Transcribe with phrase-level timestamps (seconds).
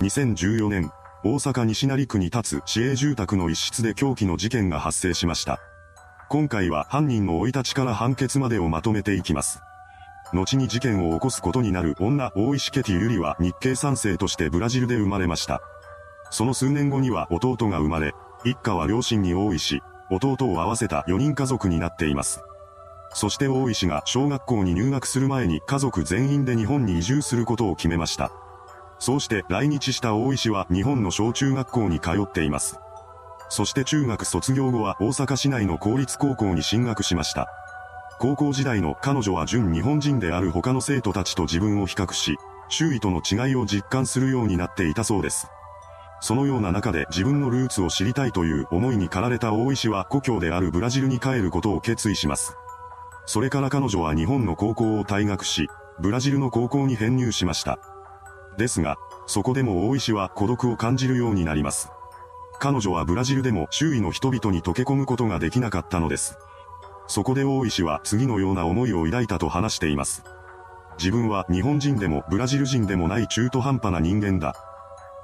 [0.00, 0.90] 2014年、
[1.24, 5.58] 大阪西成区に立つ市営住宅の一室で凶器の事件が発生しました。
[6.28, 9.60] 今回は犯人の生い立ちから判決までをまとめていきます。
[10.34, 15.62] 後に事件を起こすことになる女大石ケティユリは日系三世としてブラジルで生まれました。
[16.30, 18.12] その数年後には弟が生まれ、
[18.44, 22.42] 一家は両親に大石、弟を合わせた4人家族になっています。
[23.14, 28.30] そして大石が小学校に入学する前に家族全員で日本に移住することを決めました。
[28.98, 32.78] そうして来日した大石は日本の小中学校に通っています。
[33.48, 37.48] そして中学卒業後は大阪市内の公立高校に進学しました。
[38.18, 42.36] 高校時代の彼女は純日本人である他の生徒たちと自分を比較し、
[42.68, 45.48] 周囲との違いを実感するようになっていたそうです。
[46.20, 52.56] そのような中で自分のルーツを知りたいという思いに駆られた大石は故郷であるブラジルに帰ることを決意します。
[53.26, 55.68] それから彼女は日本の高校を退学し、
[56.00, 57.78] ブラジルの高校に編入しました。
[58.56, 58.96] ですが、
[59.26, 61.90] そこでも大石は孤独を感じるようになります。
[62.58, 66.38] 彼女はブラジルでも周囲の人々に溶け込むことができなかったのです。
[67.06, 70.24] そこで大石は次のような思いを抱いたと話しています。
[70.98, 74.54] 自分は日本人でもブラジル人でもない中途半端な人間だ。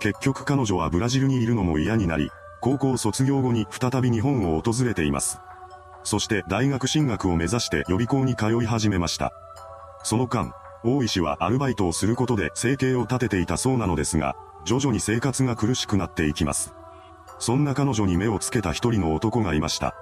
[0.00, 5.38] 結局彼女はブラジルにいるのも嫌になり、高校卒業後に再び日本を訪れています。
[6.02, 9.32] そして大学進学を目指して予備校に通い始めました。
[10.02, 16.72] その間、大石はアルバイトをすることで生計を立てていたそうなのですが、徐々に生活が苦しくなっていきます。
[17.38, 19.94] そんな彼女に目をつけた一人の男がいました。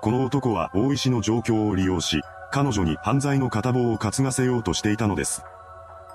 [0.00, 5.42] この男は大石の状況を利用し、彼女に犯罪の片棒を担がせようとしていたのです。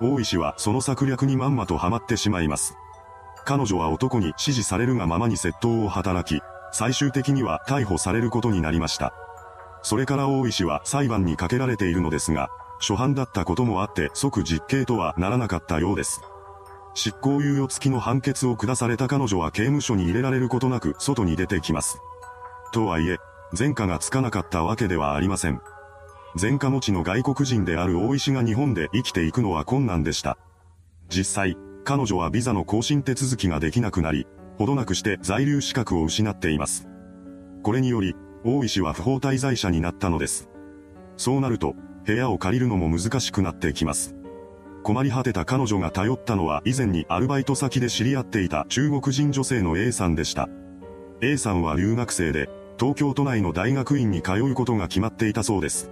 [0.02, 2.76] 大石はその策略にまんまとハマってしまいます。
[3.45, 9.14] 彼女は男に指示されるがままに窃盗を働き、最終的には逮捕されることになりました。
[9.82, 16.22] それから大石は裁判にかけられているのですが、初犯だったこともあって即実刑とはならなかったようです。
[16.96, 22.00] 執行猶予付きの判決を下された彼女は刑務所に入れられることなく外に出てきます。
[22.72, 23.18] とはいえ、
[23.58, 25.62] 前科がつかなかったわけではありません。
[26.39, 30.38] 前科持ちの外国人である大石が日本で生きていくのは困難でした。
[31.10, 34.26] 実際、彼女はビザの更新手続きができなくなり、
[34.58, 36.88] ほどなくして在留資格を失っています。
[37.62, 40.50] これにより、大石は不法滞在者になったのです。
[41.17, 44.15] そうなると、部屋を借りるのも難しくなってきます。
[44.83, 50.49] 困り果てた彼女が頼ったのは以前にアルバイト先で知り合っていた中国人女性の A さんでした。
[51.21, 55.89] A さんは留学生で、東京都内の大学院に通うことが決まっていたそうです。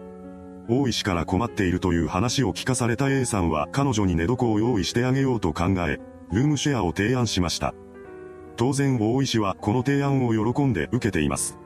[0.67, 5.99] 大石から困っているという話を聞かされた A さんは彼女に寝床を用意してあげようと考え、
[6.31, 7.73] ルームシェアを提案しました。
[8.57, 11.57] 当然大石はこの提案を喜んで受けています。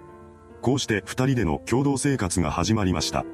[0.62, 3.26] こうして二人での共同生活が始まりました。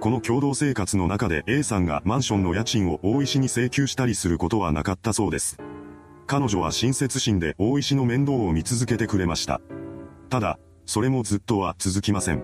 [0.00, 5.58] この共同生活の中で A さんがマンションの家賃を大石に請求したりすることはなかったそうです。
[6.26, 9.60] 彼女は親切心で大石の面倒を見続けてくれました。
[10.30, 12.42] ただ、それもずっとは続きません。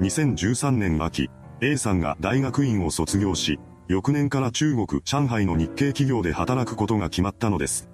[0.00, 1.28] 2013年秋、
[1.60, 7.90] A さんが大学院を卒業し、翌年から中国、上海の日系企業で働くことが決まったのです。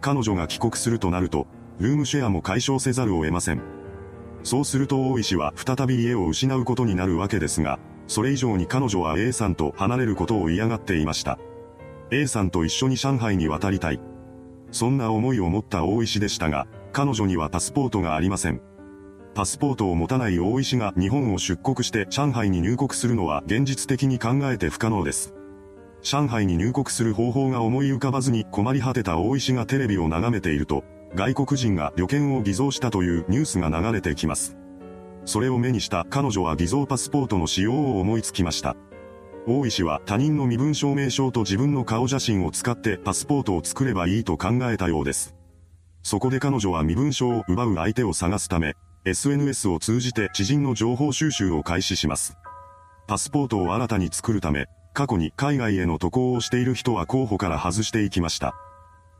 [0.00, 1.46] 彼女が帰国するとなると、
[1.78, 3.62] ルームシェアも解消せざるを得ません。
[4.42, 11.38] そうすると大石は再び家を失うことになるわけですが、それ以上に彼女は A さんと離れることを嫌がっていました。
[12.10, 14.00] A さんと一緒に上海に渡りたい。
[14.70, 18.60] そんな思いを持った大石でしたが、彼女にはパスポートがありません。
[19.34, 25.34] パスポートを持たない大石が日本を出国して上海に入国するのは現実的に考えて不可能です。
[26.00, 30.84] 上海に入国する方法が思い浮かばずに困り果てた大石がテレビを眺めていると、
[31.14, 34.56] 外国人が旅券を偽造したというニュースが流れてきます。
[35.26, 38.76] それを目にした彼女は偽造パスポートの使用を思いつきました。
[39.46, 45.34] 大石は他人の身分証明書と自分の顔写真を使ってパスポートを作ればいいと考えたようです。
[46.02, 52.36] そこで彼女は身分証を奪う相手を探すため、SNS を通じて知人の情報収集を開始します。
[53.06, 58.54] パスポートを新たに作るため、過去に海外への渡航をしている人は候補から外していきました。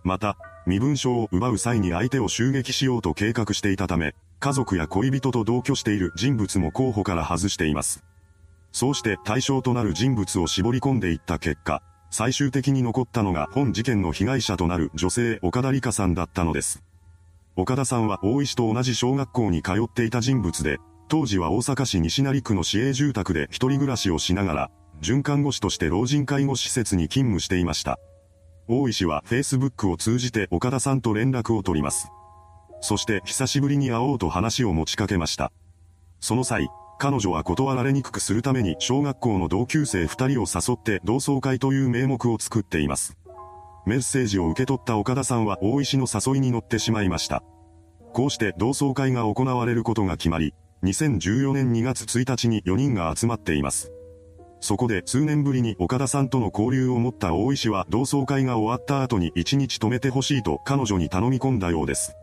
[0.03, 0.37] また、
[0.67, 8.05] 身分証を奪う際に相手を襲撃しようと計画していたため、家族や恋人と同居している人物も候補から外しています。
[8.73, 16.83] そうして対象となる人物を絞り込んでいった結果、最終的に残ったのが本事件の被害者となる女性岡田理香さんだったのです。
[17.55, 20.79] 岡田さんは大石と同じ小学校に通っていた人物で、
[21.09, 24.71] 当時は大阪市西成区の市営住宅で一人暮らしをしながら、
[25.01, 27.99] 准看護師として老人介護施設に勤務していました。
[28.69, 32.09] 大石は Facebook を通じて岡田さんと連絡を取ります。
[32.81, 35.53] そして久しぶりに会おうと話を持ちかけました。
[36.21, 36.69] その際、
[36.99, 43.17] 彼女は断られにくくするために小学校の同級生二人を誘って同窓会という名目を作っています。
[43.87, 47.43] メッセージを受け取った岡田さんは大石の誘いに乗ってしまいました。
[48.13, 53.93] こうして同窓会が行われることが決まり、2014年2月1日に4人が集まっています。
[54.61, 62.15] そこで数年ぶりに岡田さんとの交流を持った大石は同窓会が終わった後に1日泊めてほしいと彼女に頼み込んだようです。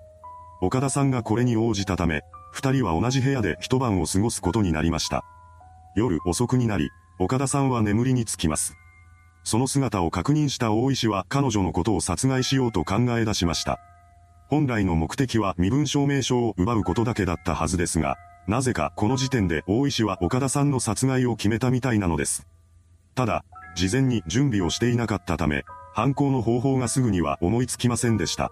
[0.61, 2.21] 岡田さんがこれに応じたため、
[2.51, 5.23] 二人は同じ部屋で一晩を過ごすことになりました。
[5.95, 6.89] 夜遅くになり、
[7.19, 8.75] 岡田さんは眠りにつきます。
[9.43, 13.79] その姿を確認した大石は彼女のことを殺害しようと考え出しました。
[14.49, 18.17] 本来の目的は身分証明書を奪うことだけだったはずですが、
[18.47, 22.45] なぜかこの時点で大石は岡田さんの殺害を決めたみたいなのです。
[23.15, 23.45] ただ、
[23.75, 25.63] 事前に準備をしていなかったため、
[25.93, 28.51] 犯行の方法がすぐには思いつきませんでした。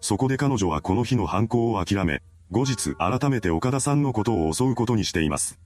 [0.00, 5.58] そこで彼女はこの日の犯行を諦め、後日改めて岡田さんのことを襲うことにしています。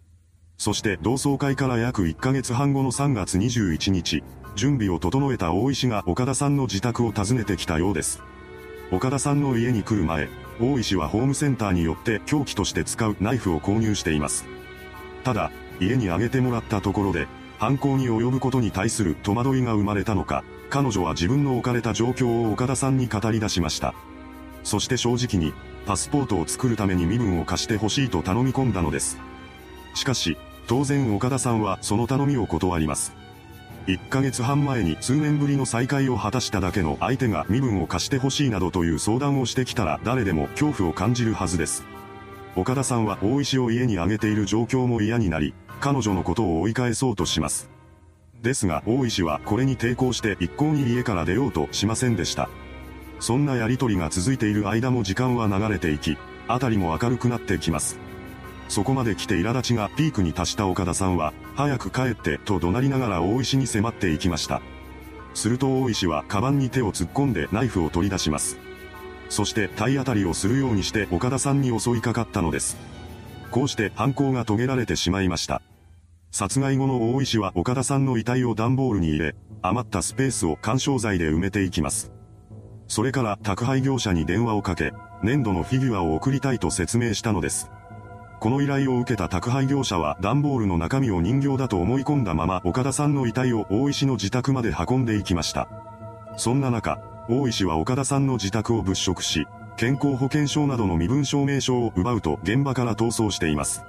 [0.56, 4.22] そして同窓会から約1ヶ月半後の3月21日、
[4.54, 8.22] 準備を整えた大石が岡田さんの自宅を訪ねてきたようです。
[8.90, 10.30] 岡田さんの家に来る前、
[10.60, 14.46] 大石はホームセンターによって凶器として使うナイフを購入しています。
[15.24, 23.94] ただ、家にあげてもらったところで、犯行に及ぶことに対する戸惑いが生まれたのか、彼女は自分の置かれた状況を岡田さんに語り出しました。
[24.64, 25.52] そして正直に、
[25.84, 29.18] パスポートを作るために身分を貸してほしいと頼み込んだのです。
[29.94, 33.12] しかし、当然岡田さんはその頼みを断ります。
[33.88, 41.86] 1ヶ月半前に数年ぶりの再会を果たしただけの相手が身分を貸してほしいなどという相談をしてきたら誰でも恐怖を感じるはずです。
[42.54, 47.70] 岡田さんは大石を家に挙げている状況も嫌になり、彼女のことを追い返そうとします。
[48.42, 52.50] ですが大石はこれに抵抗して一向に家から出ようとしませんでした。
[53.20, 57.98] そんなやりとりが続いている間も時間は流れていき、辺りも明るくなってきます。
[58.68, 64.60] そこまで来て苛立ちがピークに達した岡田さんは、早く帰ってと怒鳴りながら大石に迫っていきました。
[65.34, 68.58] すると大石はカバンに手を突っ込んでナイフを取り出します。
[69.28, 72.76] そして体当たりをするようにして岡田さんに襲いかかったのです。
[73.50, 75.62] こうして犯行が遂げられてしまいました。
[76.30, 82.12] 殺害後の大石は岡田さんの遺体を段ボールに入れ、余ったスペースを干渉剤で埋めていきます。
[82.86, 84.92] それから宅配業者に電話をかけ、
[85.22, 87.70] 粘土のフィギュアを送りたいと説明したのです。
[88.40, 95.68] この依頼を受けた宅配業者は段ボールの中身を人形だと思い込んだまま岡田さんの遺体を大石の自宅まで運んでいきました。
[96.36, 103.82] そんな中、大石は岡田さんの自宅を物色し、健康保険証などの身分証明書を奪うと現場から逃走しています。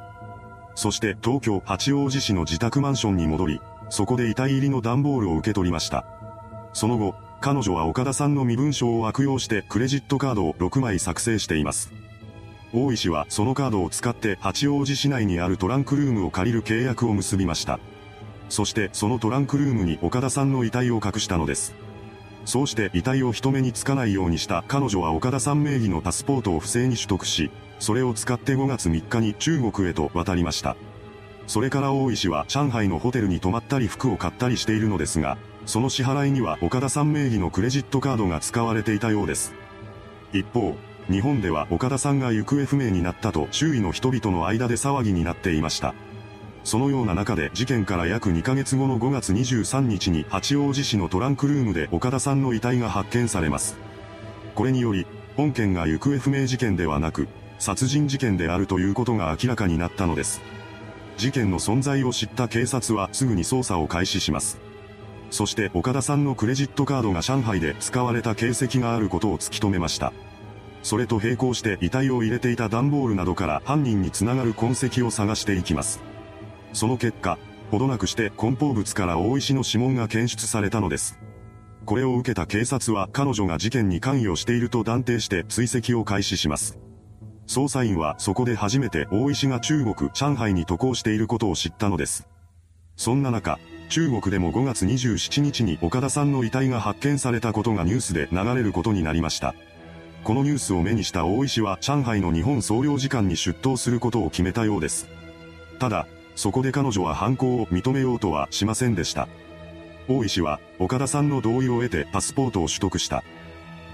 [0.73, 6.05] そして東京八王子市の自宅マンションに戻り、そこで遺体入りの段ボールを受け取りました。
[6.73, 11.91] その後、彼女は岡田さんの身分証を悪用してクレジットカードを6枚作成しています。
[12.71, 17.79] 大石はそのカードを使って八王子市内にあるトランクルームを借りる契約を結びました。
[18.49, 21.73] そしてそのトランクルームに岡田さんの遺体を隠したのです。
[22.45, 30.75] そうして遺体を人目につかないようにした彼女は岡田さん名義のパスポートを不正に取得し、それを使って5月3日に中国へと渡りました。
[31.47, 39.53] それから大石は上海のホテルに泊まったり服を買ったりしているのですが、その支払いには岡田さん名義のクレジットカードが使われていたようです。
[40.31, 40.75] 一方、
[41.09, 45.95] 日本では岡田さんが行方不明になったと周囲の人々の間で騒ぎになっていました。
[46.63, 53.77] そのような中で事件から約2ヶ月後の5月23日に八王子市のトランクルームで岡田さんの遺体が発見されます。
[54.53, 60.41] これにより、本件が行方不明事件ではなく、殺人事件であるということが明らかになったのです。
[61.17, 64.59] 事件の存在を知った警察はすぐに捜査を開始します。
[65.31, 70.13] そして岡田さんのクレジットカードが上海で使われた形跡があることを突き止めました。
[70.81, 76.01] それと並行して遺体を入れていた段ボールなどから犯人につながる痕跡を探していきます。
[76.73, 77.37] その結果、
[77.71, 81.19] ほどなくして梱包物から大石の指紋が検出されたのです。
[81.85, 86.77] これを受けた警察は彼女が事件に関与していると断定して追跡を開始します。
[87.47, 92.27] 捜査員はそこで初めて大石が中国、上海に渡航していることを知ったのです。
[92.95, 93.57] そんな中、
[93.89, 99.55] 中国でも5月27日に岡田さんの遺体が発見されたことがニュースで流れることになりました。
[100.23, 105.07] このニュースを目にした大石は上海の日本総領事館に出頭することを決めたようです。
[105.79, 109.27] ただ、そこで彼女は犯行を認めようとはしませんでした。
[110.07, 113.23] 大石は岡田さんの同意を得てパスポートを取得した。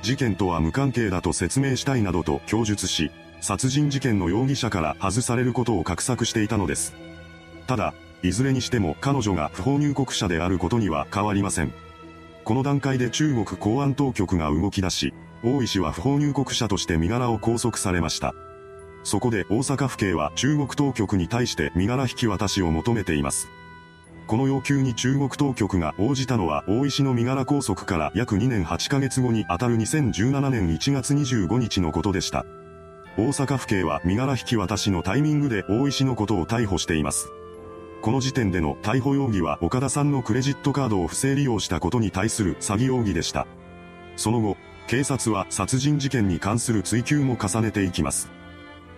[0.02, 6.96] 事件とは無関係だと説明したいなどと供述し、殺人事件の容疑者から外されることを画策していたのです。
[7.68, 11.74] ただ、いずれにしても彼女が不法入国者であることには変わりません。
[12.44, 15.14] この段階で中国公安当局が動き出し、
[15.46, 18.34] 大石は不法入国者として身柄を拘束されました。
[19.04, 23.48] そこで大阪府警は中国当局に対して身柄引き渡しを求めています。
[24.26, 32.44] この要求に中国当局が応じたのは大石の身柄拘束から約2年8ヶ月後にあたる2017年1月25日のことでした。
[33.16, 37.30] 大阪府警は身柄引き渡しのタイミングで大石のことを逮捕しています。
[38.02, 43.46] この時点での逮捕容疑は岡田さんのクレジットカードを不正利用したことに対する詐欺容疑でした。
[44.16, 48.30] その後、警察は殺人事件に関する追及も重ねていきます。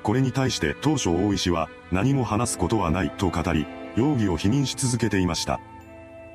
[0.04, 3.66] これに対して当初大石は何も話すことはないと語り、
[3.96, 5.60] 容疑を否認し続けていました。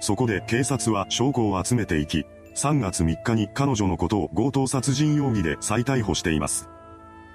[0.00, 6.68] そこで警察は証拠を集めていき、3月3日に彼女のことを強盗殺人容疑で再逮捕しています。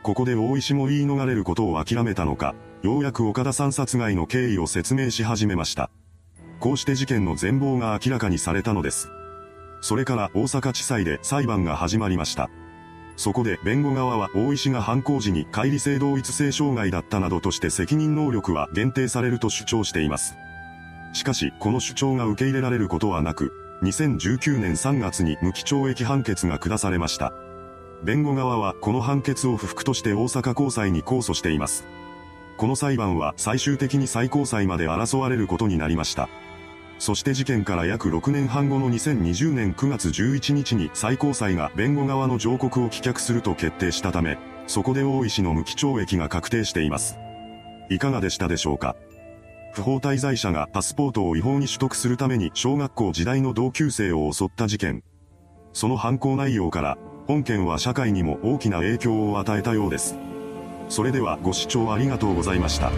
[0.04, 5.90] ここで大石も言い逃れることを諦めたのか、ようやく岡田さん殺害の経緯を説明し始めました。
[6.60, 9.10] こうして事件の全貌が明らかにされたのです。
[9.82, 12.50] それから大阪地裁で裁判が始まりました。
[13.16, 20.36] そこで弁護側は大石が犯行時に乖離性同一性障害だったなどとして責任能力は限定されると主張しています。
[21.14, 27.34] しかし、この主張が受け入れられることはなく、2019年3月に無期懲役判決が下されました。
[28.04, 31.86] 弁護側はこの判決を不服として大阪高裁に控訴しています。
[32.58, 36.30] この裁判は最終的に最高裁まで争われることになりました。
[37.00, 47.18] そして事件から約6年半後の2020年9月11日に最高裁が弁護側の上告を棄却すると決定したため、そこで大石の無期懲役が確定しています。
[47.90, 48.96] いかがでしたでしょうか？
[49.74, 55.04] 不法滞在者がパスポートを違法に取得するために小学校時代の同級生を襲った事件。
[55.74, 60.18] その犯行内容から、本件は社会にも大きな影響を与えたようです。
[60.90, 62.92] それではご視聴ありがとうございました。